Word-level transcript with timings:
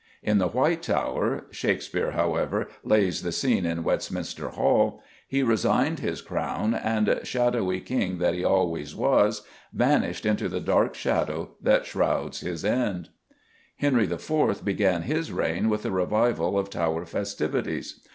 In 0.23 0.39
the 0.39 0.47
White 0.47 0.81
Tower 0.81 1.45
Shakespeare, 1.51 2.13
however, 2.13 2.67
lays 2.83 3.21
the 3.21 3.31
scene 3.31 3.67
in 3.67 3.83
Westminster 3.83 4.49
Hall 4.49 5.03
he 5.27 5.43
resigned 5.43 5.99
his 5.99 6.23
crown, 6.23 6.73
and, 6.73 7.19
shadowy 7.21 7.81
king 7.81 8.17
that 8.17 8.33
he 8.33 8.43
always 8.43 8.95
was, 8.95 9.43
vanished 9.71 10.25
into 10.25 10.49
the 10.49 10.59
dark 10.59 10.95
shadow 10.95 11.51
that 11.61 11.85
shrouds 11.85 12.39
his 12.39 12.65
end. 12.65 13.09
Henry 13.77 14.11
IV. 14.11 14.65
began 14.65 15.03
his 15.03 15.31
reign 15.31 15.69
with 15.69 15.85
a 15.85 15.91
revival 15.91 16.57
of 16.57 16.71
Tower 16.71 17.05
festivities. 17.05 17.99